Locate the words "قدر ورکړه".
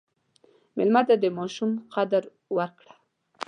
1.93-2.93